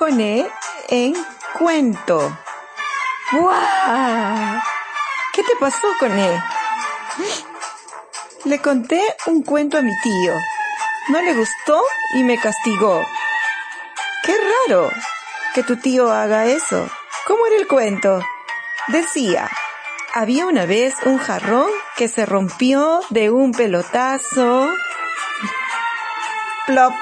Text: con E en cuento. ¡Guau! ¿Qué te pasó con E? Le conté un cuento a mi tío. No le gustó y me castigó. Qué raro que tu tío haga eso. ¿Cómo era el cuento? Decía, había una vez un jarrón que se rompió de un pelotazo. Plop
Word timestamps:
con 0.00 0.18
E 0.18 0.50
en 0.88 1.14
cuento. 1.58 2.34
¡Guau! 3.32 4.62
¿Qué 5.34 5.42
te 5.42 5.54
pasó 5.60 5.88
con 5.98 6.18
E? 6.18 6.42
Le 8.46 8.62
conté 8.62 9.02
un 9.26 9.42
cuento 9.42 9.76
a 9.76 9.82
mi 9.82 9.92
tío. 10.00 10.32
No 11.10 11.20
le 11.20 11.34
gustó 11.34 11.82
y 12.14 12.22
me 12.22 12.38
castigó. 12.38 13.06
Qué 14.24 14.34
raro 14.68 14.90
que 15.54 15.64
tu 15.64 15.76
tío 15.76 16.10
haga 16.10 16.46
eso. 16.46 16.88
¿Cómo 17.26 17.46
era 17.46 17.56
el 17.56 17.68
cuento? 17.68 18.24
Decía, 18.88 19.50
había 20.14 20.46
una 20.46 20.64
vez 20.64 20.94
un 21.04 21.18
jarrón 21.18 21.70
que 21.98 22.08
se 22.08 22.24
rompió 22.24 23.02
de 23.10 23.28
un 23.30 23.52
pelotazo. 23.52 24.66
Plop 26.66 26.94